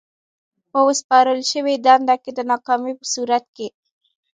په 0.71 0.79
ورسپارل 0.87 1.39
شوې 1.51 1.75
دنده 1.85 2.15
کې 2.23 2.31
د 2.33 2.39
ناکامۍ 2.51 2.93
په 2.99 3.05
صورت 3.13 3.45
کې. 3.55 3.67